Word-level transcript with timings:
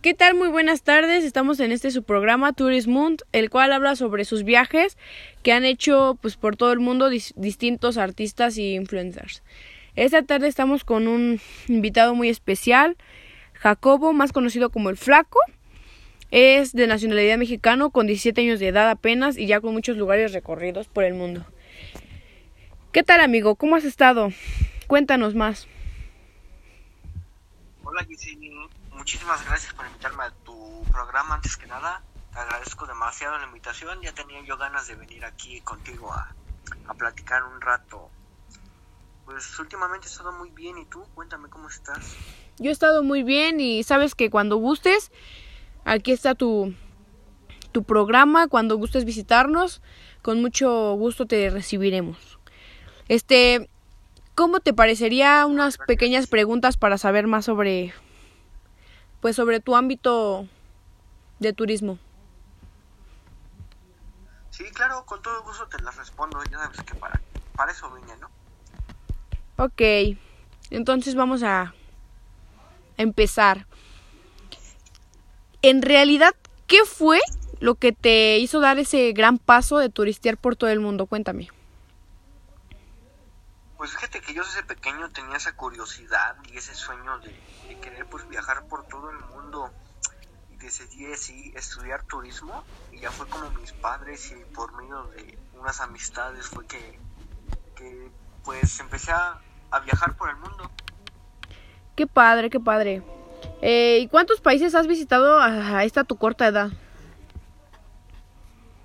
¿Qué 0.00 0.14
tal? 0.14 0.34
Muy 0.34 0.48
buenas 0.48 0.82
tardes. 0.82 1.24
Estamos 1.24 1.58
en 1.58 1.72
este 1.72 1.90
su 1.90 2.04
programa 2.04 2.52
Tourism 2.52 3.16
el 3.32 3.50
cual 3.50 3.72
habla 3.72 3.96
sobre 3.96 4.24
sus 4.24 4.44
viajes 4.44 4.96
que 5.42 5.52
han 5.52 5.64
hecho 5.64 6.16
pues 6.22 6.36
por 6.36 6.56
todo 6.56 6.72
el 6.72 6.78
mundo 6.78 7.10
distintos 7.10 7.98
artistas 7.98 8.58
y 8.58 8.76
influencers. 8.76 9.42
Esta 9.96 10.22
tarde 10.22 10.46
estamos 10.46 10.84
con 10.84 11.08
un 11.08 11.40
invitado 11.66 12.14
muy 12.14 12.28
especial, 12.28 12.96
Jacobo, 13.54 14.12
más 14.12 14.30
conocido 14.30 14.70
como 14.70 14.88
el 14.88 14.96
Flaco. 14.96 15.40
Es 16.30 16.74
de 16.74 16.86
nacionalidad 16.86 17.38
mexicano, 17.38 17.90
con 17.90 18.06
17 18.06 18.40
años 18.40 18.60
de 18.60 18.68
edad 18.68 18.88
apenas 18.88 19.36
y 19.36 19.46
ya 19.46 19.60
con 19.60 19.72
muchos 19.72 19.96
lugares 19.96 20.32
recorridos 20.32 20.86
por 20.86 21.02
el 21.02 21.14
mundo. 21.14 21.44
¿Qué 22.92 23.02
tal, 23.02 23.20
amigo? 23.20 23.56
¿Cómo 23.56 23.74
has 23.74 23.84
estado? 23.84 24.30
Cuéntanos 24.86 25.34
más. 25.34 25.66
Hola 27.86 28.02
Giselle, 28.04 28.50
muchísimas 28.92 29.44
gracias 29.46 29.74
por 29.74 29.86
invitarme 29.86 30.24
a 30.24 30.30
tu 30.30 30.82
programa. 30.90 31.34
Antes 31.34 31.58
que 31.58 31.66
nada, 31.66 32.02
te 32.32 32.38
agradezco 32.38 32.86
demasiado 32.86 33.36
la 33.38 33.44
invitación. 33.44 34.00
Ya 34.00 34.12
tenía 34.12 34.42
yo 34.42 34.56
ganas 34.56 34.86
de 34.86 34.94
venir 34.94 35.22
aquí 35.26 35.60
contigo 35.60 36.10
a, 36.10 36.34
a 36.88 36.94
platicar 36.94 37.44
un 37.44 37.60
rato. 37.60 38.08
Pues 39.26 39.58
últimamente 39.58 40.06
he 40.06 40.10
estado 40.10 40.32
muy 40.32 40.50
bien. 40.50 40.78
¿Y 40.78 40.86
tú? 40.86 41.04
Cuéntame 41.14 41.50
cómo 41.50 41.68
estás. 41.68 42.16
Yo 42.58 42.70
he 42.70 42.72
estado 42.72 43.02
muy 43.02 43.22
bien 43.22 43.60
y 43.60 43.82
sabes 43.82 44.14
que 44.14 44.30
cuando 44.30 44.56
gustes, 44.56 45.12
aquí 45.84 46.10
está 46.10 46.34
tu, 46.34 46.74
tu 47.70 47.84
programa. 47.84 48.48
Cuando 48.48 48.76
gustes 48.76 49.04
visitarnos, 49.04 49.82
con 50.22 50.40
mucho 50.40 50.94
gusto 50.94 51.26
te 51.26 51.50
recibiremos. 51.50 52.38
Este, 53.08 53.68
¿Cómo 54.34 54.60
te 54.60 54.74
parecería 54.74 55.46
unas 55.46 55.78
pequeñas 55.78 56.26
preguntas 56.26 56.76
para 56.76 56.98
saber 56.98 57.26
más 57.26 57.44
sobre 57.44 57.94
pues 59.20 59.36
sobre 59.36 59.60
tu 59.60 59.76
ámbito 59.76 60.46
de 61.38 61.52
turismo? 61.52 61.98
Sí, 64.50 64.64
claro, 64.72 65.04
con 65.06 65.22
todo 65.22 65.42
gusto 65.42 65.66
te 65.68 65.82
las 65.82 65.96
respondo, 65.96 66.42
ya 66.50 66.58
sabes 66.58 66.82
que 66.82 66.94
para, 66.94 67.20
para 67.56 67.72
eso 67.72 67.90
vine, 67.92 68.12
¿no? 68.18 68.28
Ok, 69.56 70.16
entonces 70.70 71.14
vamos 71.14 71.42
a 71.42 71.72
empezar. 72.96 73.66
En 75.62 75.80
realidad, 75.80 76.34
¿qué 76.66 76.84
fue 76.84 77.20
lo 77.60 77.76
que 77.76 77.92
te 77.92 78.38
hizo 78.38 78.60
dar 78.60 78.78
ese 78.78 79.12
gran 79.12 79.38
paso 79.38 79.78
de 79.78 79.88
turistear 79.88 80.36
por 80.36 80.56
todo 80.56 80.70
el 80.70 80.80
mundo? 80.80 81.06
Cuéntame. 81.06 81.48
Pues 83.84 83.96
fíjate 83.96 84.22
que 84.22 84.32
yo 84.32 84.42
desde 84.42 84.62
pequeño 84.62 85.10
tenía 85.10 85.36
esa 85.36 85.54
curiosidad 85.56 86.36
y 86.50 86.56
ese 86.56 86.74
sueño 86.74 87.18
de, 87.18 87.78
querer 87.82 88.06
pues 88.06 88.26
viajar 88.26 88.66
por 88.66 88.86
todo 88.86 89.10
el 89.10 89.18
mundo 89.18 89.70
y 90.50 90.56
decidí 90.56 91.12
así 91.12 91.52
estudiar 91.54 92.02
turismo 92.04 92.64
y 92.92 93.00
ya 93.00 93.10
fue 93.10 93.28
como 93.28 93.50
mis 93.50 93.72
padres 93.72 94.32
y 94.32 94.42
por 94.54 94.72
medio 94.72 95.02
de 95.08 95.38
unas 95.60 95.82
amistades 95.82 96.46
fue 96.46 96.66
que, 96.66 96.98
pues 98.42 98.80
empecé 98.80 99.12
a, 99.12 99.38
viajar 99.84 100.16
por 100.16 100.30
el 100.30 100.36
mundo. 100.36 100.70
Qué 101.94 102.06
padre, 102.06 102.48
qué 102.48 102.60
padre. 102.60 103.02
Eh, 103.60 103.98
¿Y 104.00 104.08
cuántos 104.08 104.40
países 104.40 104.74
has 104.74 104.86
visitado 104.86 105.38
a 105.38 105.84
esta 105.84 106.04
tu 106.04 106.16
corta 106.16 106.46
edad? 106.46 106.70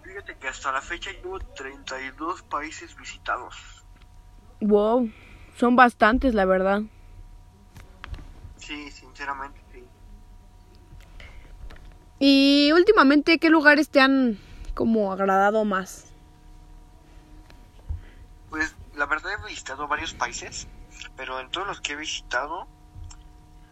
Fíjate 0.03 0.37
que 0.37 0.49
hasta 0.49 0.73
la 0.73 0.81
fecha 0.81 1.09
llevo 1.13 1.39
32 1.39 2.41
países 2.41 2.97
visitados. 2.97 3.79
Wow, 4.61 5.09
son 5.55 5.75
bastantes, 5.75 6.33
la 6.33 6.45
verdad. 6.45 6.81
Sí, 8.57 8.91
sinceramente, 8.91 9.59
sí. 9.71 9.83
Y 12.19 12.71
últimamente, 12.73 13.39
¿qué 13.39 13.49
lugares 13.49 13.89
te 13.89 14.01
han 14.01 14.37
como 14.73 15.13
agradado 15.13 15.63
más? 15.63 16.11
Pues 18.49 18.75
la 18.95 19.05
verdad 19.05 19.31
he 19.33 19.47
visitado 19.47 19.87
varios 19.87 20.13
países, 20.13 20.67
pero 21.15 21.39
en 21.39 21.49
todos 21.49 21.65
los 21.65 21.79
que 21.79 21.93
he 21.93 21.95
visitado, 21.95 22.67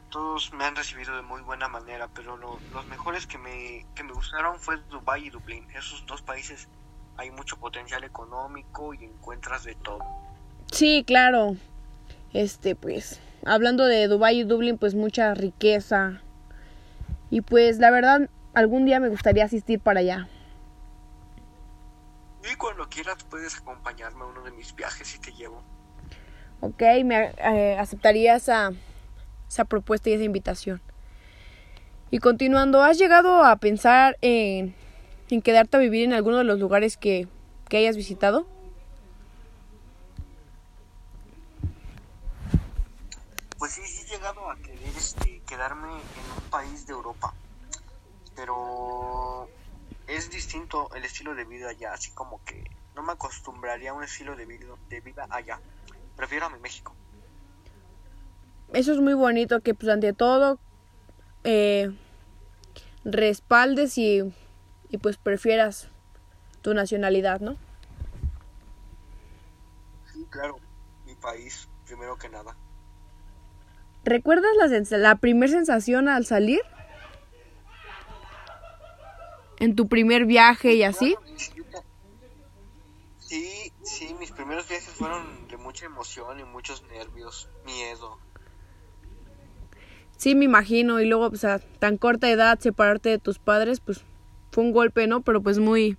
todos 0.09 0.53
me 0.53 0.63
han 0.63 0.75
recibido 0.75 1.15
de 1.15 1.21
muy 1.21 1.41
buena 1.41 1.67
manera, 1.67 2.07
pero 2.13 2.37
los 2.37 2.85
mejores 2.87 3.27
que 3.27 3.37
me, 3.37 3.85
que 3.93 4.03
me 4.03 4.13
gustaron 4.13 4.57
fue 4.59 4.77
Dubai 4.89 5.25
y 5.25 5.29
Dublín. 5.29 5.67
Esos 5.71 6.05
dos 6.05 6.21
países 6.21 6.69
hay 7.17 7.29
mucho 7.31 7.57
potencial 7.57 8.03
económico 8.05 8.93
y 8.93 9.03
encuentras 9.03 9.65
de 9.65 9.75
todo. 9.75 10.26
Sí, 10.71 11.03
claro. 11.05 11.55
Este, 12.33 12.75
pues, 12.75 13.19
hablando 13.45 13.85
de 13.85 14.07
Dubai 14.07 14.39
y 14.39 14.43
Dublín, 14.43 14.77
pues 14.77 14.95
mucha 14.95 15.33
riqueza. 15.33 16.21
Y 17.29 17.41
pues, 17.41 17.79
la 17.79 17.91
verdad, 17.91 18.29
algún 18.53 18.85
día 18.85 18.99
me 18.99 19.09
gustaría 19.09 19.45
asistir 19.45 19.79
para 19.79 20.01
allá. 20.01 20.27
Y 22.51 22.55
cuando 22.55 22.87
quieras 22.87 23.23
puedes 23.29 23.57
acompañarme 23.57 24.23
a 24.23 24.25
uno 24.27 24.41
de 24.43 24.51
mis 24.51 24.73
viajes 24.75 25.15
y 25.15 25.19
te 25.19 25.31
llevo. 25.33 25.61
Ok, 26.61 26.81
me 27.03 27.33
eh, 27.37 27.77
aceptaría 27.77 28.35
esa, 28.35 28.71
esa 29.49 29.65
propuesta 29.65 30.09
y 30.09 30.13
esa 30.13 30.23
invitación. 30.23 30.81
Y 32.09 32.19
continuando, 32.19 32.81
¿has 32.83 32.97
llegado 32.97 33.43
a 33.43 33.57
pensar 33.57 34.17
en, 34.21 34.73
en 35.29 35.41
quedarte 35.41 35.77
a 35.77 35.79
vivir 35.79 36.05
en 36.05 36.13
alguno 36.13 36.37
de 36.37 36.45
los 36.45 36.59
lugares 36.59 36.95
que, 36.95 37.27
que 37.67 37.77
hayas 37.77 37.97
visitado? 37.97 38.47
Pues 43.57 43.73
sí, 43.73 43.81
sí 43.85 44.03
he 44.03 44.15
llegado 44.15 44.46
a 44.46 44.46
querer 44.61 44.95
este, 44.95 45.41
quedarme 45.47 45.89
en 45.89 46.43
un 46.43 46.49
país 46.49 46.85
de 46.87 46.93
Europa, 46.93 47.33
pero 48.35 49.49
es 50.07 50.29
distinto 50.29 50.89
el 50.95 51.03
estilo 51.05 51.35
de 51.35 51.45
vida 51.45 51.69
allá, 51.69 51.93
así 51.93 52.11
como 52.11 52.43
que 52.43 52.69
no 52.95 53.03
me 53.03 53.13
acostumbraría 53.13 53.91
a 53.91 53.93
un 53.93 54.03
estilo 54.03 54.35
de 54.35 54.45
vida, 54.45 54.67
de 54.89 55.01
vida 55.01 55.27
allá. 55.29 55.59
Prefiero 56.15 56.47
a 56.47 56.49
mi 56.49 56.59
México. 56.59 56.95
Eso 58.73 58.91
es 58.91 58.99
muy 58.99 59.13
bonito, 59.13 59.61
que 59.61 59.73
pues 59.73 59.89
ante 59.89 60.13
todo 60.13 60.59
eh, 61.43 61.95
respaldes 63.05 63.97
y, 63.97 64.21
y 64.89 64.97
pues 64.97 65.17
prefieras 65.17 65.89
tu 66.61 66.73
nacionalidad, 66.73 67.39
¿no? 67.39 67.55
Sí, 70.11 70.25
claro, 70.29 70.57
mi 71.05 71.15
país, 71.15 71.69
primero 71.85 72.17
que 72.17 72.29
nada. 72.29 72.57
¿Recuerdas 74.07 74.51
la, 74.89 74.97
la 74.97 75.15
primera 75.15 75.51
sensación 75.51 76.07
al 76.07 76.25
salir? 76.25 76.61
¿En 79.59 79.75
tu 79.75 79.89
primer 79.89 80.25
viaje 80.25 80.75
y 80.75 80.83
así? 80.83 81.17
Sí, 83.19 83.73
sí, 83.83 84.13
mis 84.17 84.31
primeros 84.31 84.65
viajes 84.69 84.93
fueron 84.93 85.49
de 85.49 85.57
mucha 85.57 85.87
emoción 85.87 86.39
y 86.39 86.45
muchos 86.45 86.83
nervios, 86.83 87.49
miedo. 87.65 88.17
Sí, 90.15 90.35
me 90.35 90.45
imagino, 90.45 91.01
y 91.01 91.05
luego, 91.05 91.27
pues 91.29 91.43
a 91.43 91.59
tan 91.59 91.97
corta 91.97 92.29
edad, 92.29 92.57
separarte 92.59 93.09
de 93.09 93.19
tus 93.19 93.39
padres, 93.39 93.81
pues 93.81 94.05
fue 94.51 94.63
un 94.63 94.71
golpe, 94.71 95.07
¿no? 95.07 95.19
Pero 95.19 95.41
pues 95.41 95.59
muy, 95.59 95.97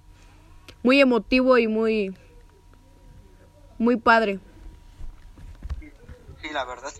muy 0.82 0.98
emotivo 0.98 1.58
y 1.58 1.68
muy, 1.68 2.16
muy 3.76 3.98
padre. 3.98 4.40
Sí, 6.40 6.48
la 6.54 6.64
verdad, 6.64 6.90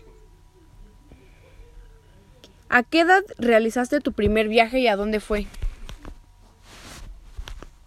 ¿A 2.69 2.83
qué 2.83 3.01
edad 3.01 3.23
realizaste 3.39 3.99
tu 3.99 4.13
primer 4.13 4.47
viaje 4.47 4.79
y 4.79 4.87
a 4.87 4.95
dónde 4.95 5.19
fue? 5.19 5.47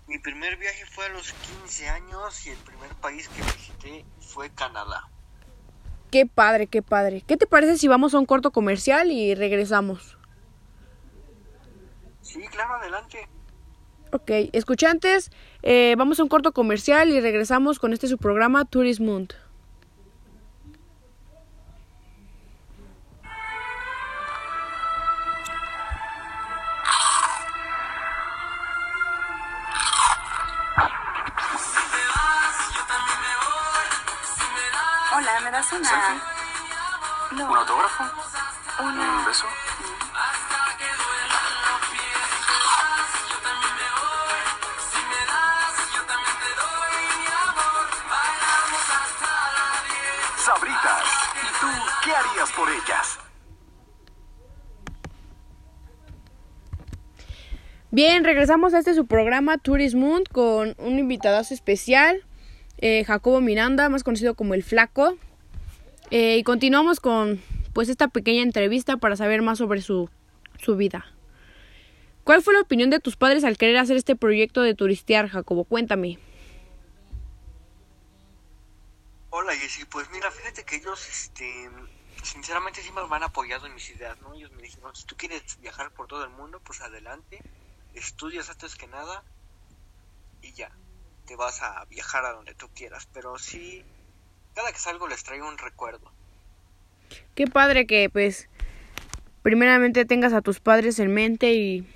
Mi 0.08 0.18
primer 0.18 0.56
viaje 0.56 0.84
fue 0.86 1.06
a 1.06 1.08
los 1.10 1.32
15 1.32 1.88
años 1.88 2.46
y 2.46 2.50
el 2.50 2.58
primer 2.58 2.90
país 2.96 3.28
que 3.28 3.42
visité 3.42 4.04
fue 4.20 4.50
Canadá. 4.50 5.08
Qué 6.10 6.26
padre, 6.26 6.66
qué 6.66 6.82
padre. 6.82 7.22
¿Qué 7.26 7.36
te 7.36 7.46
parece 7.46 7.78
si 7.78 7.86
vamos 7.86 8.12
a 8.12 8.18
un 8.18 8.26
corto 8.26 8.50
comercial 8.50 9.12
y 9.12 9.36
regresamos? 9.36 10.18
Sí, 12.20 12.40
claro, 12.48 12.74
adelante. 12.74 13.28
Ok, 14.10 14.30
escuchantes, 14.52 15.30
eh, 15.62 15.94
vamos 15.96 16.20
a 16.20 16.24
un 16.24 16.28
corto 16.28 16.52
comercial 16.52 17.08
y 17.08 17.20
regresamos 17.20 17.78
con 17.78 17.92
este 17.92 18.08
su 18.08 18.18
programa 18.18 18.66
Hola, 35.14 35.40
¿me 35.44 35.50
das 35.50 35.70
una...? 35.72 35.88
¿Selfie? 35.88 36.22
No. 37.36 37.50
¿Un 37.50 37.58
autógrafo? 37.58 38.04
Una... 38.80 39.18
¿Un 39.18 39.24
beso? 39.26 39.44
Sabritas, 50.38 51.04
¿y 51.36 51.60
tú 51.60 51.66
qué 52.04 52.16
harías 52.16 52.50
por 52.52 52.70
ellas? 52.70 53.18
Bien, 57.90 58.24
regresamos 58.24 58.72
a 58.72 58.78
este 58.78 58.94
su 58.94 59.06
programa 59.06 59.58
Tourism 59.58 60.22
con 60.32 60.74
un 60.78 60.98
invitadazo 60.98 61.52
especial 61.52 62.24
eh, 62.82 63.04
Jacobo 63.04 63.40
Miranda, 63.40 63.88
más 63.88 64.02
conocido 64.02 64.34
como 64.34 64.54
el 64.54 64.64
Flaco. 64.64 65.16
Eh, 66.10 66.36
y 66.36 66.42
continuamos 66.42 66.98
con 66.98 67.40
pues 67.72 67.88
esta 67.88 68.08
pequeña 68.08 68.42
entrevista 68.42 68.98
para 68.98 69.16
saber 69.16 69.40
más 69.40 69.58
sobre 69.58 69.80
su, 69.80 70.10
su 70.60 70.76
vida. 70.76 71.06
¿Cuál 72.24 72.42
fue 72.42 72.54
la 72.54 72.60
opinión 72.60 72.90
de 72.90 72.98
tus 72.98 73.16
padres 73.16 73.44
al 73.44 73.56
querer 73.56 73.78
hacer 73.78 73.96
este 73.96 74.16
proyecto 74.16 74.62
de 74.62 74.74
turistear, 74.74 75.28
Jacobo? 75.28 75.64
Cuéntame. 75.64 76.18
Hola 79.30 79.54
Jessy, 79.54 79.84
pues 79.86 80.10
mira, 80.10 80.30
fíjate 80.30 80.64
que 80.64 80.76
ellos, 80.76 81.08
este, 81.08 81.70
sinceramente 82.22 82.82
sí 82.82 82.90
me 82.92 83.00
han 83.00 83.22
apoyado 83.22 83.66
en 83.66 83.74
mis 83.74 83.88
ideas, 83.90 84.20
¿no? 84.20 84.34
Ellos 84.34 84.50
me 84.52 84.62
dijeron, 84.62 84.94
si 84.94 85.04
tú 85.04 85.16
quieres 85.16 85.58
viajar 85.60 85.92
por 85.92 86.08
todo 86.08 86.24
el 86.24 86.30
mundo, 86.30 86.60
pues 86.62 86.80
adelante, 86.80 87.40
estudias 87.94 88.50
antes 88.50 88.74
que 88.74 88.88
nada 88.88 89.24
y 90.42 90.52
ya, 90.52 90.70
te 91.26 91.36
vas 91.36 91.62
a 91.62 91.84
viajar 91.86 92.24
a 92.24 92.32
donde 92.32 92.54
tú 92.54 92.68
quieras, 92.74 93.08
pero 93.12 93.38
sí, 93.38 93.84
cada 94.54 94.72
que 94.72 94.78
salgo 94.78 95.08
les 95.08 95.22
traigo 95.22 95.48
un 95.48 95.58
recuerdo. 95.58 96.12
Qué 97.34 97.46
padre 97.46 97.86
que 97.86 98.10
pues 98.10 98.48
primeramente 99.42 100.04
tengas 100.04 100.32
a 100.32 100.42
tus 100.42 100.60
padres 100.60 100.98
en 100.98 101.12
mente 101.12 101.52
y, 101.52 101.86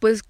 pues 0.00 0.22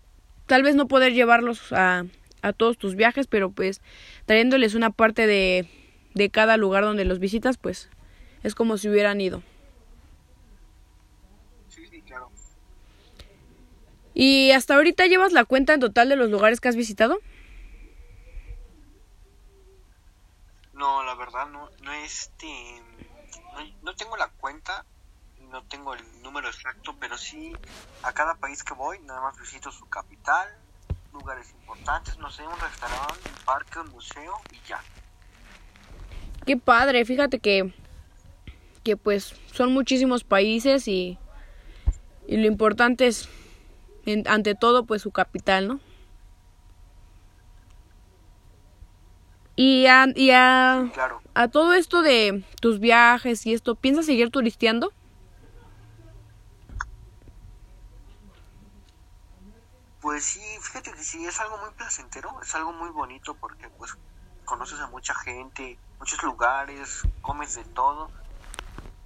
tal 0.46 0.62
vez 0.62 0.74
no 0.74 0.88
poder 0.88 1.12
llevarlos 1.12 1.72
a, 1.72 2.04
a 2.42 2.52
todos 2.52 2.78
tus 2.78 2.94
viajes, 2.94 3.26
pero 3.26 3.50
pues 3.50 3.80
trayéndoles 4.26 4.74
una 4.74 4.90
parte 4.90 5.26
de 5.26 5.68
de 6.14 6.30
cada 6.30 6.56
lugar 6.56 6.84
donde 6.84 7.04
los 7.04 7.18
visitas, 7.18 7.58
pues 7.58 7.90
es 8.42 8.54
como 8.54 8.78
si 8.78 8.88
hubieran 8.88 9.20
ido. 9.20 9.42
Sí, 11.68 11.86
sí, 11.88 12.00
claro. 12.02 12.30
¿Y 14.14 14.52
hasta 14.52 14.76
ahorita 14.76 15.06
llevas 15.06 15.32
la 15.32 15.44
cuenta 15.44 15.74
en 15.74 15.80
total 15.80 16.08
de 16.08 16.16
los 16.16 16.30
lugares 16.30 16.60
que 16.60 16.68
has 16.68 16.76
visitado? 16.76 17.18
No, 20.72 21.02
la 21.04 21.13
verdad 21.24 21.46
no, 21.48 21.70
no 21.82 21.92
este, 21.92 22.82
no, 23.82 23.94
tengo 23.94 24.16
la 24.16 24.28
cuenta, 24.28 24.84
no 25.50 25.62
tengo 25.64 25.94
el 25.94 26.22
número 26.22 26.48
exacto, 26.48 26.94
pero 27.00 27.16
sí 27.16 27.52
a 28.02 28.12
cada 28.12 28.34
país 28.34 28.62
que 28.62 28.74
voy 28.74 28.98
nada 29.00 29.20
más 29.22 29.38
visito 29.38 29.72
su 29.72 29.88
capital, 29.88 30.48
lugares 31.12 31.50
importantes, 31.52 32.18
no 32.18 32.30
sé, 32.30 32.42
un 32.46 32.58
restaurante, 32.60 33.28
un 33.28 33.44
parque, 33.44 33.78
un 33.78 33.90
museo 33.90 34.34
y 34.52 34.68
ya. 34.68 34.82
Qué 36.44 36.58
padre, 36.58 37.04
fíjate 37.06 37.38
que, 37.38 37.72
que 38.82 38.98
pues 38.98 39.34
son 39.50 39.72
muchísimos 39.72 40.24
países 40.24 40.88
y, 40.88 41.18
y 42.26 42.36
lo 42.36 42.46
importante 42.46 43.06
es, 43.06 43.30
ante 44.26 44.54
todo, 44.54 44.84
pues 44.84 45.00
su 45.00 45.10
capital, 45.10 45.68
¿no? 45.68 45.80
Y, 49.56 49.86
a, 49.86 50.06
y 50.14 50.30
a, 50.30 50.90
a 51.34 51.48
todo 51.48 51.74
esto 51.74 52.02
de 52.02 52.44
tus 52.60 52.80
viajes 52.80 53.46
y 53.46 53.54
esto, 53.54 53.74
¿piensas 53.76 54.06
seguir 54.06 54.30
turisteando? 54.30 54.92
Pues 60.00 60.24
sí, 60.24 60.42
fíjate 60.60 60.92
que 60.92 61.02
sí, 61.02 61.24
es 61.24 61.40
algo 61.40 61.56
muy 61.58 61.70
placentero, 61.70 62.30
es 62.42 62.54
algo 62.54 62.72
muy 62.72 62.90
bonito 62.90 63.34
porque 63.34 63.68
pues 63.78 63.96
conoces 64.44 64.78
a 64.80 64.88
mucha 64.88 65.14
gente, 65.14 65.78
muchos 65.98 66.22
lugares, 66.22 67.02
comes 67.22 67.54
de 67.54 67.64
todo. 67.64 68.10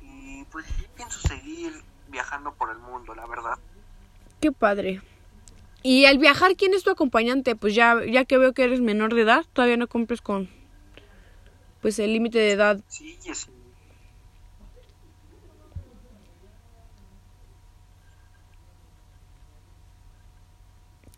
Y 0.00 0.44
pues 0.46 0.66
pienso 0.96 1.20
seguir 1.20 1.84
viajando 2.08 2.52
por 2.52 2.70
el 2.70 2.78
mundo, 2.78 3.14
la 3.14 3.26
verdad. 3.26 3.58
Qué 4.40 4.50
padre. 4.50 5.00
Y 5.82 6.06
al 6.06 6.18
viajar, 6.18 6.56
¿quién 6.56 6.74
es 6.74 6.82
tu 6.82 6.90
acompañante? 6.90 7.54
Pues 7.54 7.74
ya, 7.74 8.04
ya 8.04 8.24
que 8.24 8.38
veo 8.38 8.52
que 8.52 8.64
eres 8.64 8.80
menor 8.80 9.14
de 9.14 9.22
edad, 9.22 9.44
todavía 9.52 9.76
no 9.76 9.86
cumples 9.86 10.20
con 10.20 10.50
pues 11.80 11.98
el 11.98 12.12
límite 12.12 12.38
de 12.38 12.52
edad. 12.52 12.80
Sí, 12.88 13.16
sí. 13.20 13.34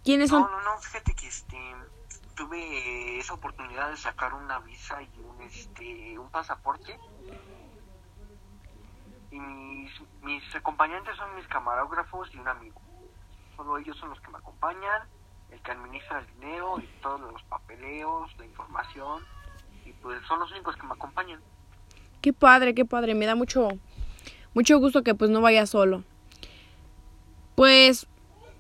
¿Quiénes 0.05 0.31
son? 0.31 0.43
No, 0.43 0.51
no, 0.51 0.62
no, 0.62 0.79
fíjate 0.81 1.15
que 1.15 1.27
este 1.27 1.57
tuve 2.35 3.19
esa 3.19 3.35
oportunidad 3.35 3.91
de 3.91 3.97
sacar 3.97 4.33
una 4.33 4.59
visa 4.61 5.03
y 5.03 5.11
un, 5.21 5.43
este, 5.43 6.19
un 6.19 6.31
pasaporte. 6.31 6.99
Y 9.31 9.39
mis, 9.39 9.91
mis 10.23 10.55
acompañantes 10.55 11.17
son 11.17 11.35
mis 11.37 11.47
camarógrafos 11.49 12.33
y 12.33 12.39
un 12.39 12.49
amigo. 12.49 12.81
Solo 13.61 13.77
ellos 13.77 13.95
son 13.99 14.09
los 14.09 14.19
que 14.23 14.31
me 14.31 14.39
acompañan, 14.39 15.03
el 15.51 15.61
que 15.61 15.71
administra 15.71 16.21
el 16.21 16.41
dinero 16.41 16.81
y 16.81 17.03
todos 17.03 17.21
los 17.21 17.43
papeleos, 17.43 18.31
la 18.39 18.47
información. 18.47 19.23
Y 19.85 19.93
pues 19.93 20.19
son 20.27 20.41
los 20.41 20.51
únicos 20.51 20.77
que 20.77 20.87
me 20.87 20.95
acompañan. 20.95 21.43
Qué 22.23 22.33
padre, 22.33 22.75
qué 22.75 22.87
padre. 22.87 23.15
Me 23.15 23.27
da 23.27 23.35
mucho, 23.35 23.69
mucho 24.55 24.79
gusto 24.79 25.03
que 25.03 25.15
pues 25.15 25.31
no 25.31 25.43
vaya 25.43 25.67
solo. 25.67 26.05
Pues 27.55 28.07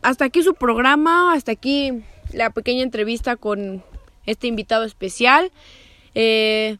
hasta 0.02 0.26
aquí 0.26 0.42
su 0.42 0.52
programa, 0.52 1.32
hasta 1.32 1.52
aquí 1.52 2.04
la 2.34 2.50
pequeña 2.50 2.82
entrevista 2.82 3.36
con 3.36 3.82
este 4.26 4.48
invitado 4.48 4.84
especial. 4.84 5.50
Eh, 6.14 6.76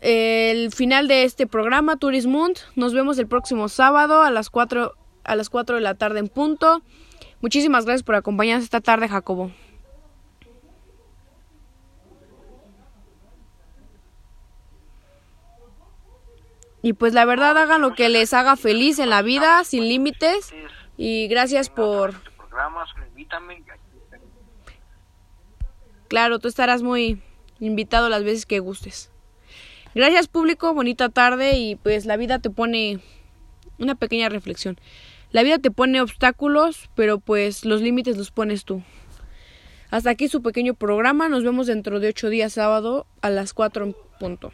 el 0.00 0.72
final 0.72 1.08
de 1.08 1.24
este 1.24 1.46
programa, 1.46 1.98
Turismund. 1.98 2.56
Nos 2.74 2.94
vemos 2.94 3.18
el 3.18 3.26
próximo 3.26 3.68
sábado 3.68 4.22
a 4.22 4.30
las 4.30 4.48
4, 4.48 4.94
a 5.26 5.36
las 5.36 5.50
4 5.50 5.76
de 5.76 5.82
la 5.82 5.94
tarde 5.94 6.20
en 6.20 6.28
punto. 6.28 6.82
Muchísimas 7.40 7.84
gracias 7.84 8.02
por 8.02 8.14
acompañarnos 8.14 8.64
esta 8.64 8.80
tarde, 8.80 9.08
Jacobo. 9.08 9.50
Y 16.82 16.92
pues 16.92 17.14
la 17.14 17.24
verdad 17.24 17.58
hagan 17.58 17.80
lo 17.80 17.94
que 17.94 18.08
les 18.08 18.32
haga 18.32 18.54
feliz 18.54 19.00
en 19.00 19.10
la 19.10 19.22
vida, 19.22 19.64
sin 19.64 19.88
límites. 19.88 20.54
Y 20.96 21.26
gracias 21.28 21.68
por 21.68 22.14
invítame. 23.08 23.62
Claro, 26.08 26.38
tú 26.38 26.48
estarás 26.48 26.82
muy 26.82 27.20
invitado 27.60 28.08
las 28.08 28.22
veces 28.22 28.46
que 28.46 28.60
gustes. 28.60 29.10
Gracias 29.94 30.28
público, 30.28 30.74
bonita 30.74 31.08
tarde 31.08 31.56
y 31.56 31.76
pues 31.76 32.06
la 32.06 32.16
vida 32.16 32.38
te 32.38 32.50
pone 32.50 33.00
una 33.78 33.94
pequeña 33.94 34.28
reflexión. 34.28 34.78
La 35.36 35.42
vida 35.42 35.58
te 35.58 35.70
pone 35.70 36.00
obstáculos, 36.00 36.88
pero 36.94 37.18
pues 37.18 37.66
los 37.66 37.82
límites 37.82 38.16
los 38.16 38.30
pones 38.30 38.64
tú. 38.64 38.82
Hasta 39.90 40.08
aquí 40.08 40.28
su 40.28 40.40
pequeño 40.40 40.72
programa. 40.72 41.28
Nos 41.28 41.44
vemos 41.44 41.66
dentro 41.66 42.00
de 42.00 42.08
ocho 42.08 42.30
días 42.30 42.54
sábado 42.54 43.06
a 43.20 43.28
las 43.28 43.52
cuatro 43.52 43.84
en 43.84 43.94
punto. 44.18 44.50